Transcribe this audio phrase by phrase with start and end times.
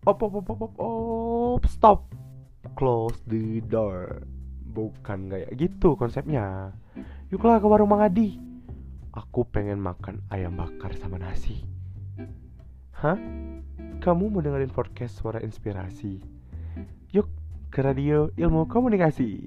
[0.00, 2.10] Op, op, op, op, op, op, stop.
[2.74, 4.24] Close the door.
[4.70, 6.74] Bukan kayak gitu konsepnya.
[7.30, 8.40] Yuklah ke warung Mang Adi.
[9.14, 11.62] Aku pengen makan ayam bakar sama nasi.
[12.96, 13.14] Hah?
[14.02, 16.18] Kamu mau dengerin podcast suara inspirasi?
[17.14, 17.30] Yuk
[17.70, 19.46] ke radio ilmu komunikasi.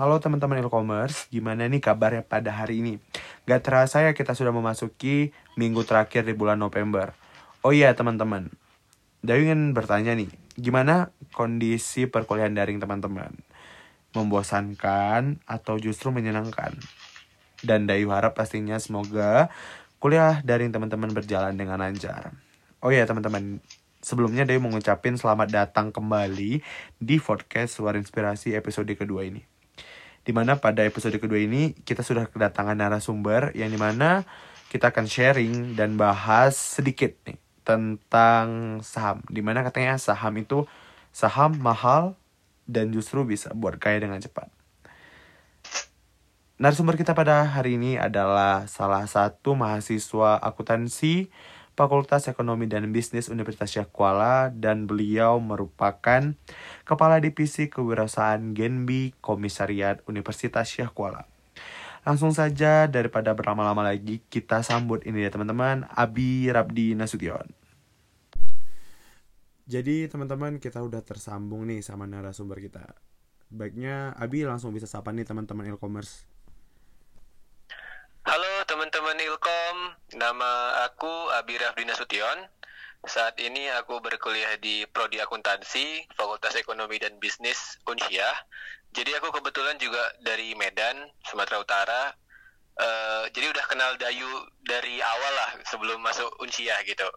[0.00, 2.96] Halo teman-teman e-commerce, gimana nih kabarnya pada hari ini?
[3.44, 5.28] Gak terasa ya kita sudah memasuki
[5.60, 7.12] minggu terakhir di bulan November.
[7.60, 8.48] Oh iya teman-teman,
[9.20, 13.44] Dayu ingin bertanya nih, gimana kondisi perkuliahan daring teman-teman?
[14.16, 16.80] Membosankan atau justru menyenangkan?
[17.60, 19.52] Dan Dayu harap pastinya semoga
[20.00, 22.32] kuliah daring teman-teman berjalan dengan lancar.
[22.80, 23.60] Oh iya teman-teman,
[24.00, 26.64] sebelumnya Dayu mau ngucapin selamat datang kembali
[26.96, 29.49] di podcast Suara Inspirasi episode kedua ini
[30.24, 34.28] di mana pada episode kedua ini kita sudah kedatangan narasumber yang di mana
[34.70, 39.24] kita akan sharing dan bahas sedikit nih tentang saham.
[39.26, 40.68] Di mana katanya saham itu
[41.10, 42.14] saham mahal
[42.70, 44.46] dan justru bisa buat kaya dengan cepat.
[46.60, 51.32] Narasumber kita pada hari ini adalah salah satu mahasiswa akuntansi
[51.78, 56.34] Fakultas Ekonomi dan Bisnis Universitas Syekh Kuala dan beliau merupakan
[56.84, 61.26] Kepala Divisi Kewirausahaan Genbi Komisariat Universitas Syekh Kuala.
[62.06, 67.44] Langsung saja daripada berlama-lama lagi kita sambut ini ya teman-teman Abi Rabdi Nasution.
[69.70, 72.96] Jadi teman-teman kita udah tersambung nih sama narasumber kita.
[73.50, 76.30] Baiknya Abi langsung bisa sapa nih teman-teman e-commerce
[78.20, 79.76] Halo teman-teman Ilkom,
[80.14, 82.48] nama aku Abi Rafdi Nasution.
[83.00, 88.36] Saat ini aku berkuliah di Prodi Akuntansi, Fakultas Ekonomi dan Bisnis Unsyah.
[88.92, 92.02] Jadi aku kebetulan juga dari Medan, Sumatera Utara.
[92.80, 94.28] Uh, jadi udah kenal Dayu
[94.64, 97.08] dari awal lah sebelum masuk Unsyah gitu.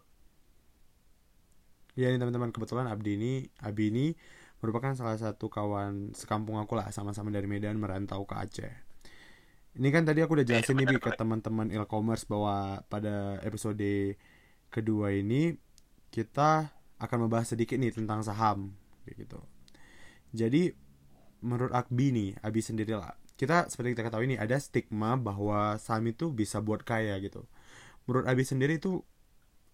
[1.94, 3.32] Ya ini teman-teman kebetulan Abdi ini,
[3.62, 4.18] Abi ini
[4.58, 8.83] merupakan salah satu kawan sekampung aku lah, sama-sama dari Medan merantau ke Aceh.
[9.74, 14.14] Ini kan tadi aku udah jelasin nih ke teman-teman e-commerce bahwa pada episode
[14.70, 15.58] kedua ini
[16.14, 16.70] kita
[17.02, 18.70] akan membahas sedikit nih tentang saham
[19.10, 19.42] gitu.
[20.30, 20.70] Jadi
[21.42, 23.18] menurut Akbi nih, Abi sendiri lah.
[23.34, 27.42] Kita seperti kita ketahui ini ada stigma bahwa saham itu bisa buat kaya gitu.
[28.06, 29.02] Menurut Abi sendiri itu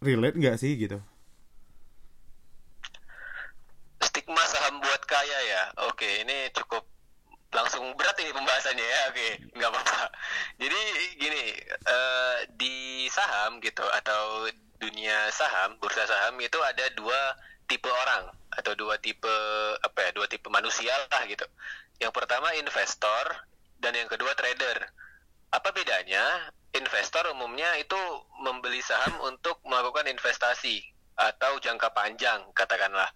[0.01, 0.97] relate nggak sih gitu?
[4.01, 5.63] Stigma saham buat kaya ya.
[5.93, 6.89] Oke, ini cukup
[7.53, 8.17] langsung berat
[8.79, 10.05] ya oke nggak apa-apa.
[10.61, 10.81] Jadi
[11.17, 11.43] gini
[11.89, 14.47] uh, di saham gitu atau
[14.81, 17.37] dunia saham bursa saham itu ada dua
[17.69, 19.31] tipe orang atau dua tipe
[19.81, 21.47] apa ya dua tipe manusia lah gitu.
[22.01, 23.25] Yang pertama investor
[23.81, 24.89] dan yang kedua trader.
[25.51, 26.53] Apa bedanya?
[26.71, 27.99] Investor umumnya itu
[28.39, 30.79] membeli saham untuk melakukan investasi
[31.19, 33.11] atau jangka panjang katakanlah.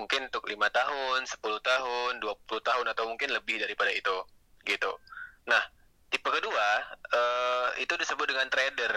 [0.00, 2.24] Mungkin untuk lima tahun, 10 tahun, 20
[2.64, 4.16] tahun atau mungkin lebih daripada itu
[4.64, 4.92] gitu.
[5.46, 5.62] Nah,
[6.08, 6.68] tipe kedua
[7.12, 8.92] uh, itu disebut dengan trader.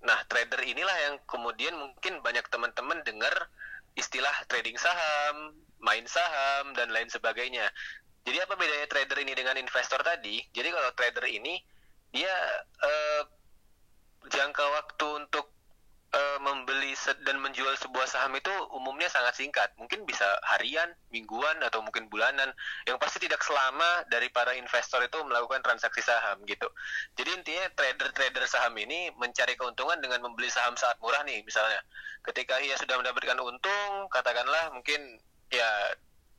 [0.00, 3.32] Nah, trader inilah yang kemudian mungkin banyak teman-teman dengar
[3.94, 7.68] istilah trading saham, main saham dan lain sebagainya.
[8.24, 10.40] Jadi apa bedanya trader ini dengan investor tadi?
[10.52, 11.60] Jadi kalau trader ini
[12.12, 12.32] dia
[12.84, 13.22] uh,
[14.28, 15.59] jangka waktu untuk
[16.10, 19.70] uh, membeli dan menjual sebuah saham itu umumnya sangat singkat.
[19.78, 22.50] Mungkin bisa harian, mingguan, atau mungkin bulanan.
[22.86, 26.66] Yang pasti tidak selama dari para investor itu melakukan transaksi saham gitu.
[27.14, 31.80] Jadi intinya trader-trader saham ini mencari keuntungan dengan membeli saham saat murah nih misalnya.
[32.20, 35.18] Ketika ia sudah mendapatkan untung, katakanlah mungkin
[35.50, 35.70] ya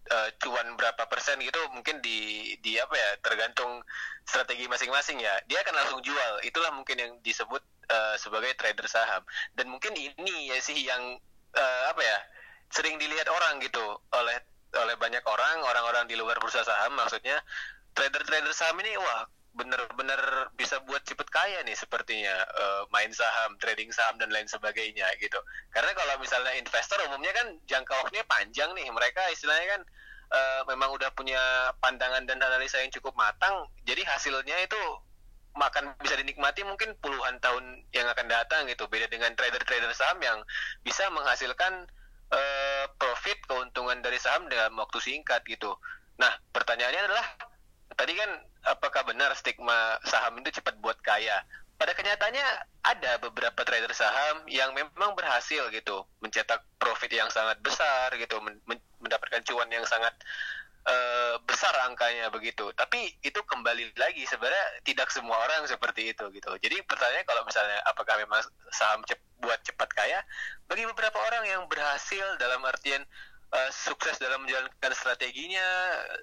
[0.10, 3.86] uh, cuan berapa persen gitu mungkin di di apa ya tergantung
[4.26, 5.38] strategi masing-masing ya.
[5.46, 6.42] Dia akan langsung jual.
[6.42, 9.22] Itulah mungkin yang disebut uh, sebagai trader saham.
[9.54, 11.22] Dan mungkin ini ya sih yang
[11.54, 12.18] uh, apa ya
[12.74, 14.02] sering dilihat orang gitu.
[14.16, 14.42] Oleh
[14.72, 17.44] oleh banyak orang orang-orang di luar bursa saham maksudnya
[17.92, 23.92] trader-trader saham ini wah benar-benar bisa buat cepet kaya nih sepertinya uh, main saham, trading
[23.92, 25.40] saham dan lain sebagainya gitu.
[25.76, 29.82] Karena kalau misalnya investor umumnya kan jangka waktunya panjang nih, mereka istilahnya kan
[30.32, 34.80] uh, memang udah punya pandangan dan analisa yang cukup matang, jadi hasilnya itu
[35.52, 38.88] makan bisa dinikmati mungkin puluhan tahun yang akan datang gitu.
[38.88, 40.40] Beda dengan trader-trader saham yang
[40.80, 41.92] bisa menghasilkan
[42.32, 45.76] uh, profit keuntungan dari saham dalam waktu singkat gitu.
[46.24, 47.26] Nah pertanyaannya adalah
[48.00, 48.32] tadi kan
[48.68, 51.42] apakah benar stigma saham itu cepat buat kaya
[51.82, 52.46] pada kenyataannya
[52.86, 58.38] ada beberapa trader saham yang memang berhasil gitu mencetak profit yang sangat besar gitu
[59.02, 60.14] mendapatkan cuan yang sangat
[60.86, 62.70] uh, besar angkanya begitu.
[62.78, 66.54] Tapi itu kembali lagi sebenarnya tidak semua orang seperti itu gitu.
[66.62, 70.22] Jadi pertanyaannya kalau misalnya apakah memang saham cep buat cepat kaya?
[70.70, 73.02] Bagi beberapa orang yang berhasil dalam artian
[73.52, 75.64] uh, sukses dalam menjalankan strateginya,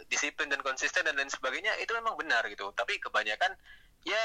[0.08, 2.72] disiplin dan konsisten dan lain sebagainya itu memang benar gitu.
[2.72, 3.52] Tapi kebanyakan
[4.04, 4.24] ya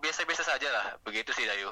[0.00, 0.86] biasa-biasa uh, saja lah.
[1.02, 1.70] Begitu sih Dayu.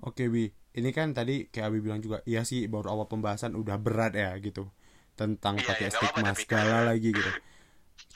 [0.00, 0.48] Oke Bi,
[0.80, 4.32] ini kan tadi kayak Abi bilang juga, iya sih baru awal pembahasan udah berat ya
[4.40, 4.72] gitu
[5.12, 7.30] tentang iya, pakai iya, stigma segala lagi gitu.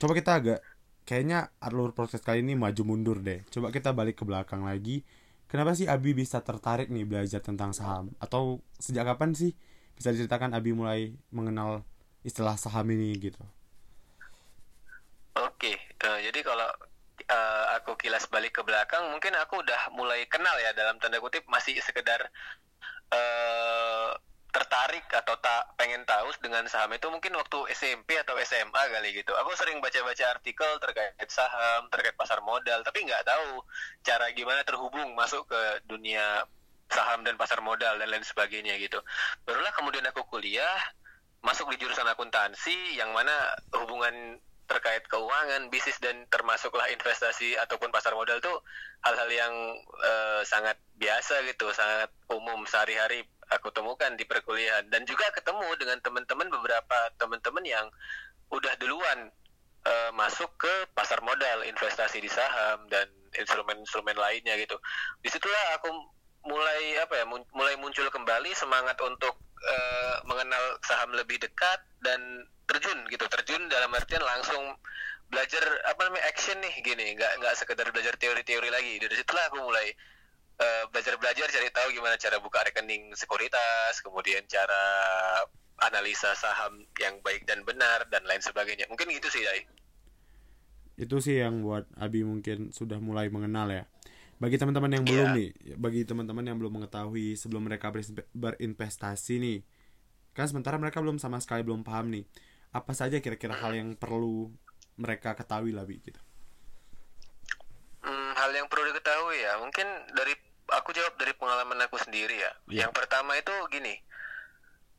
[0.00, 0.60] Coba kita agak
[1.04, 3.44] kayaknya alur proses kali ini maju mundur deh.
[3.52, 5.04] Coba kita balik ke belakang lagi.
[5.44, 8.16] Kenapa sih Abi bisa tertarik nih belajar tentang saham?
[8.16, 9.52] Atau sejak kapan sih
[9.94, 11.86] bisa diceritakan Abi mulai mengenal
[12.26, 13.42] istilah saham ini gitu?
[15.34, 15.74] Oke,
[16.06, 16.70] uh, jadi kalau
[17.26, 21.42] uh, aku kilas balik ke belakang, mungkin aku udah mulai kenal ya dalam tanda kutip
[21.50, 22.30] masih sekedar
[23.10, 24.10] uh,
[24.54, 29.34] tertarik atau tak pengen tahu dengan saham itu mungkin waktu SMP atau SMA kali gitu.
[29.34, 33.66] Aku sering baca-baca artikel terkait saham, terkait pasar modal, tapi nggak tahu
[34.06, 36.46] cara gimana terhubung masuk ke dunia
[36.90, 39.00] saham dan pasar modal dan lain sebagainya gitu.
[39.44, 40.76] Barulah kemudian aku kuliah,
[41.44, 43.32] masuk di jurusan akuntansi yang mana
[43.76, 48.64] hubungan terkait keuangan, bisnis dan termasuklah investasi ataupun pasar modal tuh
[49.04, 49.52] hal-hal yang
[50.00, 56.00] uh, sangat biasa gitu, sangat umum sehari-hari aku temukan di perkuliahan dan juga ketemu dengan
[56.00, 57.86] teman-teman beberapa teman-teman yang
[58.48, 59.28] udah duluan
[59.84, 63.04] uh, masuk ke pasar modal, investasi di saham dan
[63.36, 64.80] instrumen-instrumen lainnya gitu.
[65.20, 65.90] Di situlah aku
[66.44, 72.20] mulai apa ya, mulai muncul kembali semangat untuk uh, mengenal saham lebih dekat dan
[72.68, 73.24] terjun gitu.
[73.28, 74.76] Terjun dalam artian langsung
[75.32, 77.16] belajar apa namanya action nih gini.
[77.16, 79.00] Nggak nggak sekedar belajar teori-teori lagi.
[79.00, 79.88] Dari situlah aku mulai
[80.60, 84.84] uh, belajar belajar cari tahu gimana cara buka rekening sekuritas kemudian cara
[85.82, 88.86] analisa saham yang baik dan benar dan lain sebagainya.
[88.92, 89.64] Mungkin gitu sih Dai.
[90.94, 93.82] Itu sih yang buat Abi mungkin sudah mulai mengenal ya
[94.38, 95.36] bagi teman-teman yang belum yeah.
[95.38, 97.94] nih bagi teman-teman yang belum mengetahui sebelum mereka
[98.34, 99.58] berinvestasi nih
[100.34, 102.24] kan sementara mereka belum sama sekali belum paham nih
[102.74, 104.50] apa saja kira-kira hal yang perlu
[104.98, 106.18] mereka ketahui lah bi gitu
[108.02, 110.34] hmm, hal yang perlu diketahui ya mungkin dari
[110.74, 112.86] aku jawab dari pengalaman aku sendiri ya yeah.
[112.86, 113.94] yang pertama itu gini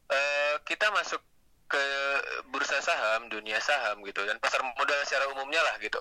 [0.07, 1.19] uh, kita masuk
[1.65, 1.85] ke
[2.53, 5.99] bursa saham dunia saham gitu dan pasar modal secara umumnya lah gitu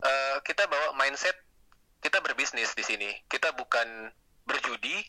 [0.00, 1.36] uh, kita bawa mindset
[2.02, 3.10] kita berbisnis di sini.
[3.30, 4.10] Kita bukan
[4.44, 5.00] berjudi.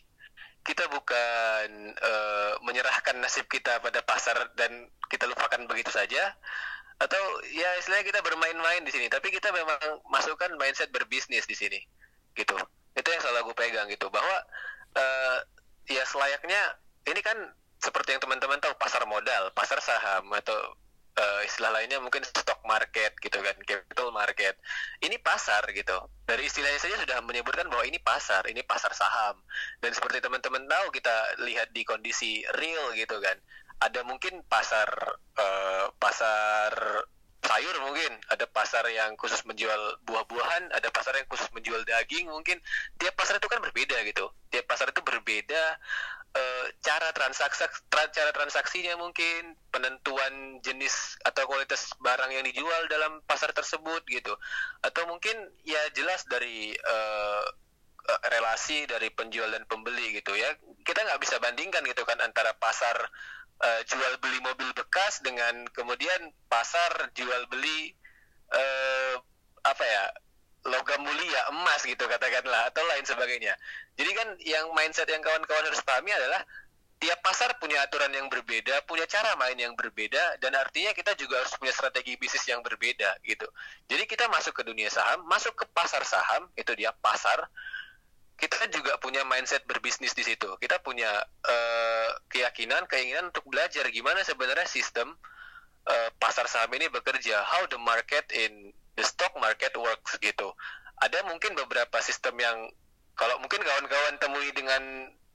[0.64, 6.32] Kita bukan uh, menyerahkan nasib kita pada pasar dan kita lupakan begitu saja.
[6.96, 7.20] Atau
[7.52, 9.12] ya istilahnya kita bermain-main di sini.
[9.12, 9.76] Tapi kita memang
[10.08, 11.82] masukkan mindset berbisnis di sini.
[12.32, 12.56] Gitu.
[12.96, 14.08] Itu yang selalu aku pegang gitu.
[14.08, 14.40] Bahwa
[14.96, 15.38] uh,
[15.90, 17.36] ya selayaknya ini kan
[17.84, 20.56] seperti yang teman-teman tahu pasar modal pasar saham atau
[21.14, 24.58] uh, istilah lainnya mungkin stock market gitu kan capital market.
[25.02, 25.94] Ini pasar gitu.
[26.26, 29.38] Dari istilahnya saja sudah menyebutkan bahwa ini pasar ini pasar saham.
[29.78, 33.38] Dan seperti teman-teman tahu kita lihat di kondisi real gitu kan.
[33.82, 34.88] Ada mungkin pasar
[35.38, 36.70] uh, pasar
[37.44, 38.12] sayur mungkin.
[38.32, 42.58] Ada pasar yang khusus menjual buah-buahan ada pasar yang khusus menjual daging mungkin.
[42.98, 44.32] Tiap pasar itu kan berbeda gitu.
[44.50, 45.62] Tiap pasar itu berbeda
[46.34, 53.22] uh, cara transaksi tra, cara transaksinya mungkin penentuan jenis atau kualitas barang yang dijual dalam
[53.28, 54.34] pasar tersebut gitu.
[54.82, 57.44] Atau mungkin ya jelas dari uh,
[58.28, 60.52] relasi dari penjual dan pembeli gitu ya.
[60.84, 63.08] Kita nggak bisa bandingkan gitu kan antara pasar
[63.60, 67.94] uh, jual beli mobil bekas dengan kemudian pasar jual beli
[68.50, 69.14] uh,
[69.64, 70.04] apa ya
[70.64, 73.52] logam mulia emas gitu katakanlah atau lain sebagainya.
[74.00, 76.40] Jadi kan yang mindset yang kawan-kawan harus pahami adalah
[77.04, 81.44] tiap pasar punya aturan yang berbeda, punya cara main yang berbeda, dan artinya kita juga
[81.44, 83.44] harus punya strategi bisnis yang berbeda gitu.
[83.92, 87.44] Jadi kita masuk ke dunia saham, masuk ke pasar saham, itu dia pasar.
[88.34, 90.50] Kita juga punya mindset berbisnis di situ.
[90.58, 95.14] Kita punya uh, keyakinan, keinginan untuk belajar gimana sebenarnya sistem
[95.86, 100.50] uh, pasar saham ini bekerja, how the market in the stock market works gitu.
[100.98, 102.58] Ada mungkin beberapa sistem yang
[103.14, 104.82] kalau mungkin kawan-kawan temui dengan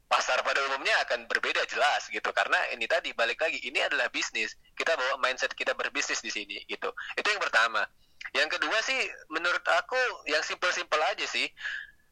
[0.10, 4.58] pasar pada umumnya akan berbeda jelas gitu karena ini tadi balik lagi ini adalah bisnis
[4.74, 7.86] kita bawa mindset kita berbisnis di sini gitu itu yang pertama
[8.34, 8.98] yang kedua sih
[9.30, 11.46] menurut aku yang simple-simple aja sih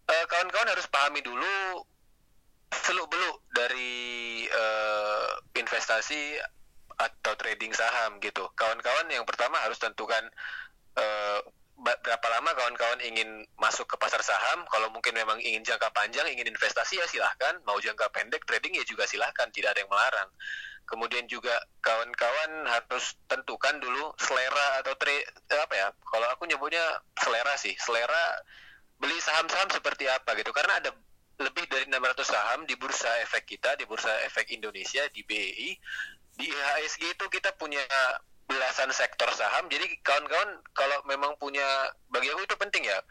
[0.08, 1.84] uh, kawan-kawan harus pahami dulu
[2.68, 6.40] seluk beluk dari uh, investasi
[6.98, 10.24] atau trading saham gitu kawan-kawan yang pertama harus tentukan
[10.98, 11.40] uh,
[11.78, 14.66] berapa lama kawan-kawan ingin masuk ke pasar saham.
[14.74, 17.62] Kalau mungkin memang ingin jangka panjang, ingin investasi ya silahkan.
[17.70, 20.30] Mau jangka pendek trading ya juga silahkan, tidak ada yang melarang.
[20.90, 21.54] Kemudian juga
[21.86, 25.22] kawan-kawan harus tentukan dulu selera atau eh,
[25.54, 25.88] apa ya?
[26.02, 26.82] Kalau aku nyebutnya
[27.14, 28.42] selera sih, selera
[28.98, 30.50] beli saham-saham seperti apa gitu.
[30.54, 30.92] Karena ada
[31.38, 35.78] lebih dari 600 saham di bursa efek kita, di bursa efek Indonesia, di BEI.
[36.38, 37.82] Di IHSG itu kita punya
[38.46, 39.70] belasan sektor saham.
[39.70, 41.66] Jadi kawan-kawan kalau memang punya
[42.10, 43.02] bagi aku itu penting ya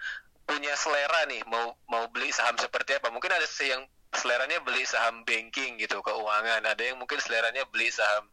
[0.46, 3.10] punya selera nih mau mau beli saham seperti apa.
[3.10, 3.82] Mungkin ada yang
[4.14, 6.62] seleranya beli saham banking gitu, keuangan.
[6.62, 8.30] Ada yang mungkin seleranya beli saham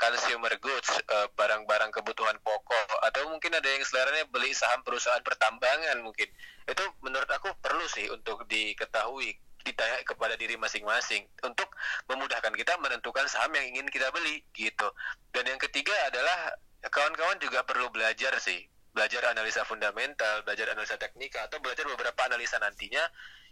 [0.00, 6.00] consumer goods, uh, barang-barang kebutuhan pokok atau mungkin ada yang seleranya beli saham perusahaan pertambangan
[6.00, 6.28] mungkin.
[6.64, 9.36] Itu menurut aku perlu sih untuk diketahui
[9.68, 11.68] ditanya kepada diri masing-masing untuk
[12.08, 14.88] memudahkan kita menentukan saham yang ingin kita beli gitu.
[15.36, 16.56] Dan yang ketiga adalah
[16.88, 18.64] kawan-kawan juga perlu belajar sih,
[18.96, 23.04] belajar analisa fundamental, belajar analisa teknika atau belajar beberapa analisa nantinya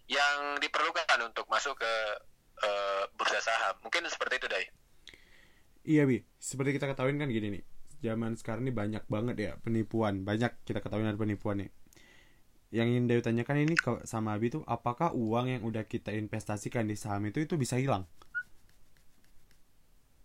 [0.08, 1.92] yang diperlukan untuk masuk ke
[2.64, 3.76] uh, bursa saham.
[3.85, 4.64] Mungkin seperti itu, Dai.
[5.87, 6.26] Iya, Bi.
[6.43, 7.62] Seperti kita ketahui kan gini nih.
[8.02, 10.26] Zaman sekarang ini banyak banget ya penipuan.
[10.26, 11.71] Banyak kita ketahui ada penipuan nih
[12.75, 16.90] yang ingin Dewi tanyakan ini ke sama Abi itu apakah uang yang udah kita investasikan
[16.90, 18.05] di saham itu itu bisa hilang?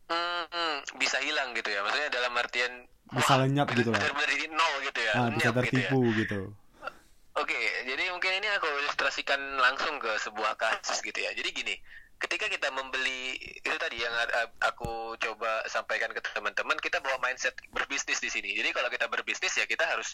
[0.10, 1.86] Hmm, bisa hilang gitu ya.
[1.86, 2.72] Maksudnya dalam artian
[3.14, 4.02] bisa lenyap gitu lah.
[4.02, 5.14] Benar-benar nol gitu ya.
[5.16, 6.12] Ah, bisa tertipu gitu.
[6.12, 6.20] Ya.
[6.26, 6.42] gitu.
[7.40, 7.56] Oke,
[7.88, 11.32] jadi mungkin ini aku ilustrasikan langsung ke sebuah kasus gitu ya.
[11.32, 11.76] Jadi gini,
[12.22, 14.14] ketika kita membeli itu tadi yang
[14.62, 18.54] aku coba sampaikan ke teman-teman, kita bawa mindset berbisnis di sini.
[18.54, 20.14] Jadi kalau kita berbisnis ya kita harus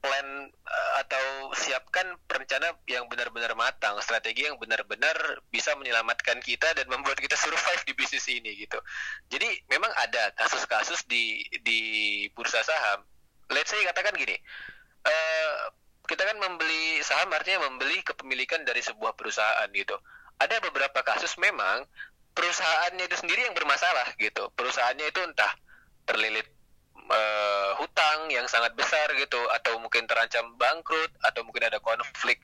[0.00, 0.48] plan
[1.04, 7.36] atau siapkan perencana yang benar-benar matang, strategi yang benar-benar bisa menyelamatkan kita dan membuat kita
[7.36, 8.80] survive di bisnis ini gitu.
[9.28, 11.80] Jadi memang ada kasus-kasus di di
[12.32, 13.04] bursa saham.
[13.52, 14.36] Let's say katakan gini,
[15.04, 15.56] uh,
[16.08, 20.00] kita kan membeli saham artinya membeli kepemilikan dari sebuah perusahaan gitu.
[20.40, 21.84] Ada beberapa kasus memang
[22.32, 24.48] perusahaannya itu sendiri yang bermasalah gitu.
[24.56, 25.52] Perusahaannya itu entah
[26.08, 26.48] terlilit
[27.10, 32.40] uh, hutang yang sangat besar gitu atau mungkin terancam bangkrut atau mungkin ada konflik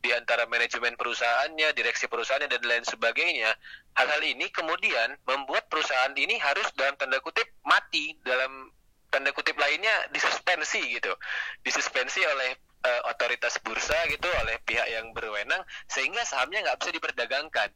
[0.00, 3.52] di antara manajemen perusahaannya, direksi perusahaannya dan lain sebagainya.
[3.96, 8.72] Hal-hal ini kemudian membuat perusahaan ini harus dalam tanda kutip mati dalam
[9.12, 11.12] tanda kutip lainnya disuspensi gitu.
[11.60, 17.70] Disuspensi oleh uh, otoritas bursa gitu oleh pihak yang berwenang sehingga sahamnya nggak bisa diperdagangkan.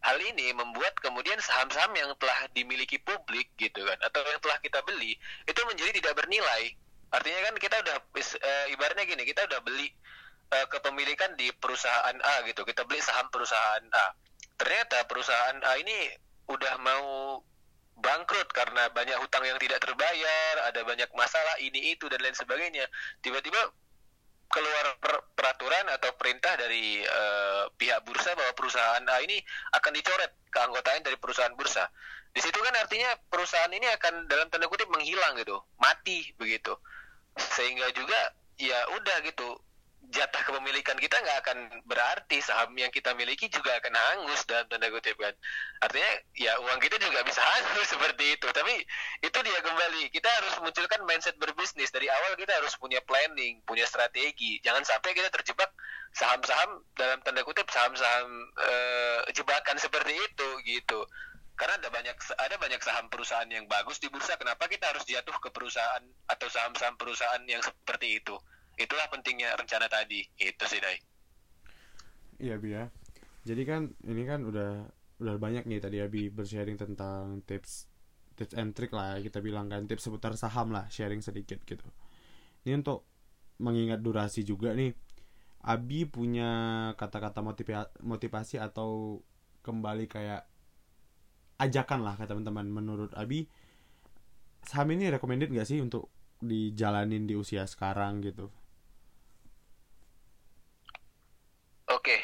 [0.00, 4.80] Hal ini membuat kemudian saham-saham yang telah dimiliki publik gitu kan atau yang telah kita
[4.88, 5.12] beli
[5.44, 6.72] itu menjadi tidak bernilai.
[7.12, 9.92] Artinya kan kita udah e, ibaratnya gini kita udah beli
[10.48, 14.16] e, kepemilikan di perusahaan A gitu kita beli saham perusahaan A.
[14.56, 16.16] Ternyata perusahaan A ini
[16.48, 17.36] udah mau
[18.00, 22.88] bangkrut karena banyak hutang yang tidak terbayar ada banyak masalah ini itu dan lain sebagainya.
[23.20, 23.68] Tiba-tiba
[24.50, 29.38] keluar per peraturan atau perintah dari uh, pihak bursa bahwa perusahaan A ini
[29.78, 31.86] akan dicoret keanggotaan dari perusahaan bursa.
[32.30, 36.74] Di situ kan artinya perusahaan ini akan dalam tanda kutip menghilang gitu, mati begitu.
[37.38, 39.56] Sehingga juga ya udah gitu
[40.10, 44.90] jatah kepemilikan kita nggak akan berarti saham yang kita miliki juga akan hangus dalam tanda
[44.90, 45.30] kutip kan.
[45.86, 48.46] Artinya ya uang kita juga bisa hangus seperti itu.
[48.50, 48.74] Tapi
[49.22, 50.10] itu dia kembali.
[50.10, 51.94] Kita harus munculkan mindset berbisnis.
[51.94, 54.58] Dari awal kita harus punya planning punya strategi.
[54.66, 55.70] Jangan sampai kita terjebak
[56.10, 58.26] saham-saham dalam tanda kutip saham-saham
[58.58, 61.06] uh, jebakan seperti itu gitu.
[61.54, 64.34] Karena ada banyak ada banyak saham perusahaan yang bagus di bursa.
[64.34, 68.34] Kenapa kita harus jatuh ke perusahaan atau saham-saham perusahaan yang seperti itu
[68.80, 70.96] itulah pentingnya rencana tadi itu sih Dai.
[72.40, 72.88] Iya bi ya.
[73.44, 74.88] Jadi kan ini kan udah
[75.20, 77.84] udah banyak nih tadi Abi bersharing tentang tips
[78.40, 81.84] tips and trick lah ya, kita bilang kan tips seputar saham lah sharing sedikit gitu.
[82.64, 83.04] Ini untuk
[83.60, 84.96] mengingat durasi juga nih.
[85.60, 86.48] Abi punya
[86.96, 87.44] kata-kata
[88.00, 89.20] motivasi atau
[89.60, 90.48] kembali kayak
[91.60, 92.64] ajakan lah ke teman-teman.
[92.64, 93.44] Menurut Abi
[94.64, 96.08] saham ini recommended gak sih untuk
[96.40, 98.48] dijalanin di usia sekarang gitu
[101.90, 102.22] Oke,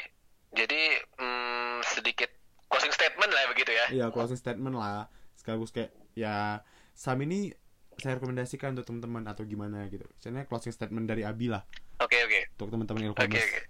[0.55, 2.31] jadi mm, sedikit
[2.71, 3.93] closing statement lah begitu ya.
[3.93, 5.07] Iya, closing statement lah.
[5.37, 6.61] Sekaligus kayak ya
[6.97, 7.53] saham ini
[7.97, 10.05] saya rekomendasikan untuk teman-teman atau gimana gitu.
[10.17, 11.65] Misalnya closing statement dari Abi lah.
[11.97, 12.29] Oke, okay, oke.
[12.29, 12.43] Okay.
[12.61, 13.41] Untuk teman-teman Oke, okay, oke.
[13.41, 13.63] Okay.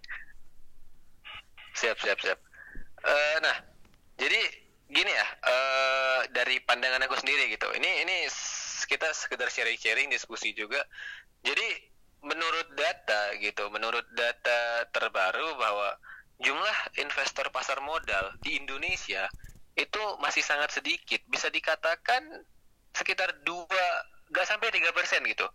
[1.78, 2.40] Siap, siap, siap.
[3.06, 3.56] Uh, nah,
[4.20, 4.42] jadi
[4.92, 7.70] gini ya, uh, dari pandangan aku sendiri gitu.
[7.72, 8.28] Ini ini
[8.88, 10.84] kita sekedar sharing-sharing diskusi juga.
[11.46, 11.68] Jadi
[12.26, 15.96] menurut data gitu, menurut data terbaru bahwa
[16.44, 19.30] jumlah investor pasar modal di Indonesia
[19.78, 22.26] itu masih sangat sedikit, bisa dikatakan
[22.98, 23.86] sekitar dua,
[24.34, 25.46] nggak sampai tiga persen gitu.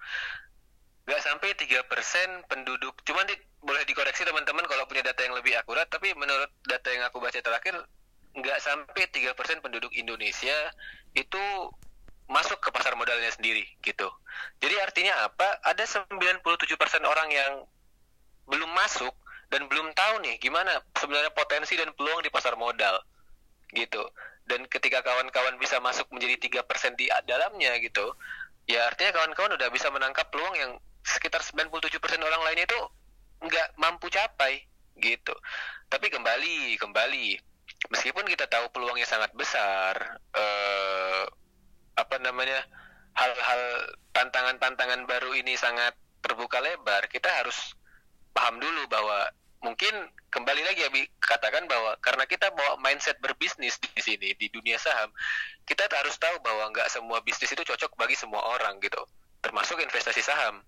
[1.02, 2.94] nggak sampai tiga persen penduduk.
[3.02, 7.02] Cuman di, boleh dikoreksi teman-teman kalau punya data yang lebih akurat tapi menurut data yang
[7.02, 7.74] aku baca terakhir
[8.38, 10.54] nggak sampai tiga persen penduduk Indonesia
[11.18, 11.42] itu
[12.30, 14.06] masuk ke pasar modalnya sendiri gitu.
[14.62, 15.58] Jadi artinya apa?
[15.66, 16.38] Ada 97%
[17.02, 17.52] orang yang
[18.46, 19.10] belum masuk
[19.50, 23.02] dan belum tahu nih gimana sebenarnya potensi dan peluang di pasar modal
[23.72, 24.04] gitu
[24.46, 28.12] dan ketika kawan-kawan bisa masuk menjadi tiga persen di dalamnya gitu
[28.68, 32.78] ya artinya kawan-kawan udah bisa menangkap peluang yang sekitar 97% orang lain itu
[33.42, 34.62] nggak mampu capai
[35.02, 35.34] gitu.
[35.90, 37.26] Tapi kembali, kembali,
[37.90, 41.24] meskipun kita tahu peluangnya sangat besar, eh,
[41.98, 42.64] apa namanya,
[43.12, 43.62] hal-hal
[44.16, 45.92] tantangan-tantangan baru ini sangat
[46.24, 47.76] terbuka lebar, kita harus
[48.32, 49.28] paham dulu bahwa
[49.62, 49.94] mungkin
[50.28, 50.90] kembali lagi ya
[51.22, 55.08] katakan bahwa karena kita bawa mindset berbisnis di sini di dunia saham,
[55.64, 58.98] kita harus tahu bahwa nggak semua bisnis itu cocok bagi semua orang gitu,
[59.40, 60.60] termasuk investasi saham.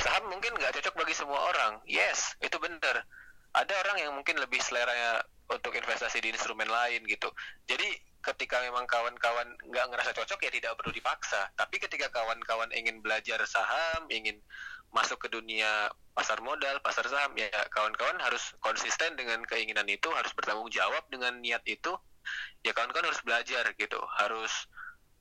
[0.00, 1.72] Saham mungkin nggak cocok bagi semua orang.
[1.84, 3.04] Yes itu benar.
[3.50, 7.28] Ada orang yang mungkin lebih selera untuk investasi di instrumen lain gitu.
[7.66, 7.90] Jadi
[8.20, 11.50] ketika memang kawan-kawan nggak ngerasa cocok ya tidak perlu dipaksa.
[11.58, 14.38] Tapi ketika kawan-kawan ingin belajar saham ingin
[14.90, 20.34] masuk ke dunia pasar modal pasar saham ya kawan-kawan harus konsisten dengan keinginan itu harus
[20.34, 21.94] bertanggung jawab dengan niat itu
[22.66, 24.52] ya kawan-kawan harus belajar gitu harus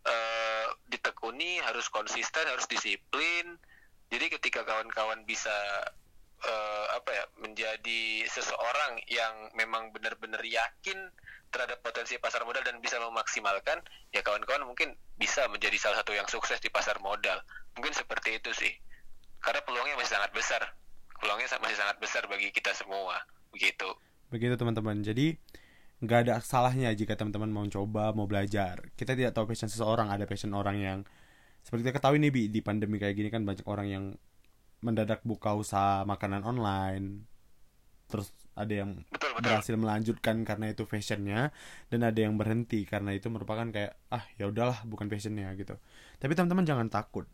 [0.10, 3.56] uh, ditekuni harus konsisten harus disiplin
[4.10, 5.54] jadi ketika kawan-kawan bisa
[6.46, 10.98] uh, apa ya menjadi seseorang yang memang benar-benar yakin
[11.50, 13.82] terhadap potensi pasar modal dan bisa memaksimalkan,
[14.14, 17.42] ya kawan-kawan mungkin bisa menjadi salah satu yang sukses di pasar modal.
[17.74, 18.74] Mungkin seperti itu sih.
[19.40, 20.62] Karena peluangnya masih sangat besar.
[21.20, 23.20] Peluangnya masih sangat besar bagi kita semua.
[23.52, 23.88] Begitu.
[24.30, 25.02] Begitu teman-teman.
[25.04, 25.36] Jadi
[26.00, 28.92] nggak ada salahnya jika teman-teman mau coba, mau belajar.
[28.96, 31.00] Kita tidak tahu passion seseorang, ada passion orang yang
[31.64, 34.06] seperti kita ketahui nih bi di pandemi kayak gini kan banyak orang yang
[34.80, 37.28] mendadak buka usaha makanan online
[38.10, 39.44] terus ada yang betul, betul.
[39.46, 41.54] berhasil melanjutkan karena itu fashionnya
[41.94, 45.78] dan ada yang berhenti karena itu merupakan kayak ah ya udahlah bukan fashionnya gitu
[46.18, 47.30] tapi teman-teman jangan takut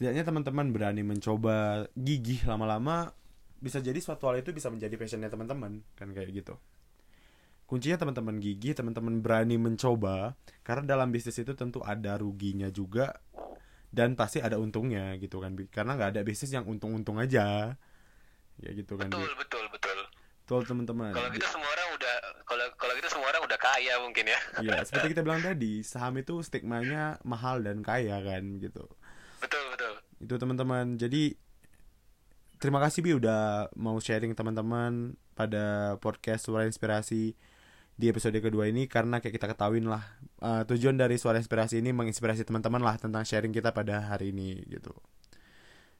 [0.00, 3.12] setidaknya teman-teman berani mencoba gigih lama-lama
[3.60, 6.56] bisa jadi suatu hal itu bisa menjadi fashionnya teman-teman kan kayak gitu.
[7.68, 13.20] Kuncinya teman-teman gigi teman-teman berani mencoba karena dalam bisnis itu tentu ada ruginya juga
[13.92, 17.76] dan pasti ada untungnya gitu kan karena nggak ada bisnis yang untung-untung aja.
[18.56, 19.98] Ya gitu kan betul betul betul.
[20.48, 21.12] Betul teman-teman.
[21.12, 22.16] Kalau kita semua orang udah
[22.48, 24.40] kalau kalau kita semua orang udah kaya mungkin ya.
[24.64, 28.88] Ya seperti kita bilang tadi saham itu stigmanya mahal dan kaya kan gitu
[29.40, 31.34] betul betul itu teman-teman jadi
[32.60, 37.32] terima kasih bi udah mau sharing teman-teman pada podcast suara inspirasi
[38.00, 40.00] di episode kedua ini karena kayak kita ketahuin lah
[40.40, 44.56] uh, tujuan dari suara inspirasi ini menginspirasi teman-teman lah tentang sharing kita pada hari ini
[44.68, 44.96] gitu.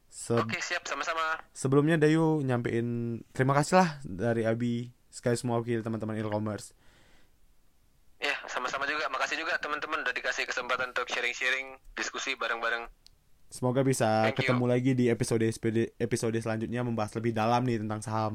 [0.09, 1.39] Se Oke siap sama-sama.
[1.53, 6.73] Sebelumnya Dayu nyampein terima kasih lah dari Abi sekali semua wakil teman-teman e-commerce.
[8.17, 12.89] Ya sama-sama juga makasih juga teman-teman udah dikasih kesempatan untuk sharing-sharing diskusi bareng-bareng.
[13.51, 14.71] Semoga bisa Thank ketemu you.
[14.71, 15.43] lagi di episode
[15.99, 18.33] episode selanjutnya membahas lebih dalam nih tentang saham.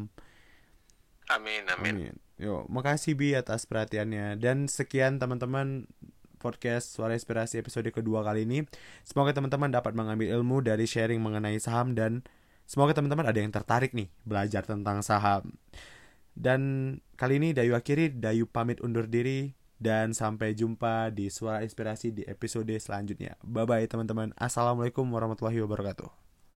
[1.32, 2.12] Amin, amin.
[2.12, 2.14] amin.
[2.36, 5.88] Yo, makasih Bi atas perhatiannya dan sekian teman-teman
[6.36, 8.68] podcast Suara Inspirasi episode kedua kali ini.
[9.08, 12.20] Semoga teman-teman dapat mengambil ilmu dari sharing mengenai saham dan
[12.68, 15.56] semoga teman-teman ada yang tertarik nih belajar tentang saham.
[16.36, 16.60] Dan
[17.16, 22.22] kali ini Dayu akhiri, Dayu pamit undur diri dan sampai jumpa di Suara Inspirasi di
[22.24, 23.36] episode selanjutnya.
[23.44, 24.32] Bye bye teman-teman.
[24.36, 26.25] Assalamualaikum warahmatullahi wabarakatuh.